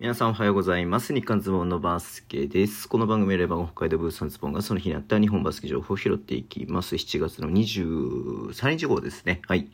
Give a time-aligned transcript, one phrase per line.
[0.00, 1.14] 皆さんおはようございます。
[1.14, 2.88] 日刊ズボンのバスケです。
[2.88, 6.96] この番組レバー北海道ブースのズボンがその日にあった日本バスケ情報を拾っていきます。
[6.96, 9.40] 7月の23日号ですね。
[9.46, 9.68] はい。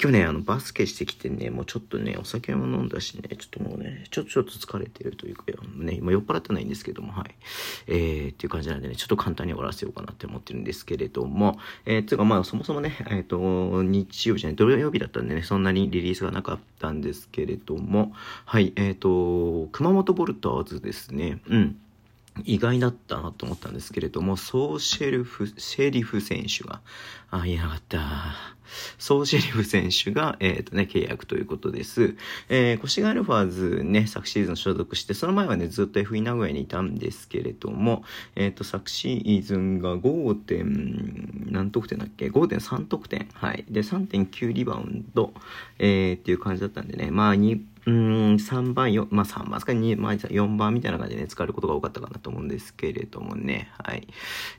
[0.00, 5.44] 今日ね、あの、バスケしてきてね、もうちょっとね、お酒も飲んだしね、ちょっともうね、ちょっとちょっと疲れてるというか、
[5.76, 7.34] ね、今酔っ払ってないんですけども、はい。
[7.88, 18.12] えー、っていう感じなんでね、ちょっと簡単に終わらせようかなって思ってるんですけれども、えー、つうかまあそもそもね、えっ、と、日曜日じゃない、土曜日だったんでね、そんなにリリースがなかったんですけれども、
[18.44, 21.40] はい、えっ、と、熊本ボルターズですね。
[21.48, 21.76] うん。
[22.44, 26.80] 意外だったなと思ったんですけれども、ソーシェルフ、シェリフ選手が、
[27.30, 28.00] あ、言えなかった。
[28.98, 32.16] ソーシェリフ選手が、えっ、とね、契約ということです。
[32.48, 38.02] えー、越谷アルファーズね、昨シーズン所属して、その前はね、ずっと FE 名古屋にいたんですけれども、
[38.34, 43.28] えっ、と、昨シーズンが5点、何得点だっけ ?5.3 得点。
[43.34, 43.64] はい。
[43.70, 45.32] で、3.9リバウンド、
[45.78, 47.36] えー、っていう感じだったんでね、まあ、
[47.86, 54.06] うん、3番、4、まあ3番ですか、2、まあ4番みたいな感じでね、使えることが多かったかなと思うんですけれどもね、はい。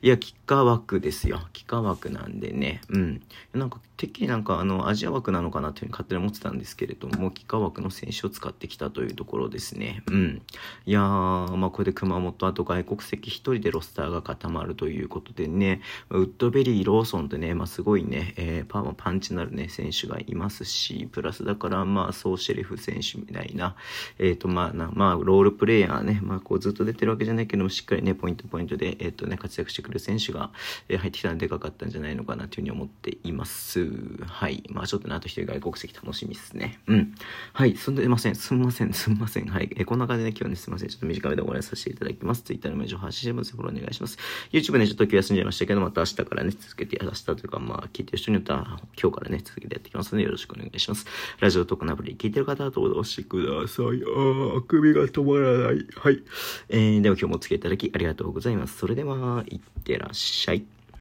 [0.01, 1.41] いや、キッカー枠ですよ。
[1.53, 3.21] キッカー枠なんでね、うん。
[3.53, 10.03] なんか、てっきりなんか、あの、アジア枠なのかなっていうふうに勝手に思ってたんですけれども、キッカー枠の選手を使ってきたというところですね。
[10.07, 10.41] うん。
[10.85, 23.75] いやー、まあこれで熊本、あと外国籍一人でロスターが固まるということでね、ウッドベリー、ローソンってね、まあすごいね、えー、パワーパンチなるね、選手がいますし、プラスだから、まあ、ソーシェリフ選手みたいな、
[24.19, 30.51] えっ、ー、と、まあな、まあ、ロールプレイヤーね、まあ、こうずっと出てるわけじゃないけども、しっかりね、ポイントポイントで、えっ、ー、とね、活躍してくる選手が、
[30.89, 33.87] えー、入ってきたのでかかったんじゃないのかなというふうに思っています。
[34.25, 34.63] はい。
[34.69, 36.79] まあ、ちょっとね、あと一人外国籍楽しみですね。
[36.87, 37.15] うん。
[37.53, 37.75] はい。
[37.75, 38.35] すんでません。
[38.35, 38.93] すんません。
[38.93, 39.47] すんません。
[39.47, 39.69] はい。
[39.75, 40.89] えー、こんな感じでね今日はね、すいません。
[40.89, 42.43] ちょっと短めでご覧させていただきます。
[42.43, 43.51] Twitter の名称発信してます。
[43.53, 44.17] フォローお願いします。
[44.51, 51.05] YouTube ね、ちょっと今日休んじゃいましたけど、また明日からね、続けて、明日というか、まあ、聞いてる人によっては、今日からね、続けてやっていきますので、よろしくお願いします。
[51.39, 53.85] ラジオとかのアプリ聞いてる方はどうぞしてください。
[53.85, 55.85] ああ、首が止まらない。
[55.95, 56.23] はい。
[56.69, 58.77] えー、では今日もお付き合いいただきありがとうございます。
[58.77, 60.74] それでは、いってらっしゃい。